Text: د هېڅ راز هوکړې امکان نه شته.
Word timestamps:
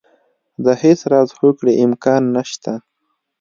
د 0.63 0.65
هېڅ 0.81 0.99
راز 1.11 1.29
هوکړې 1.39 1.73
امکان 1.85 2.21
نه 2.35 2.43
شته. 2.51 2.73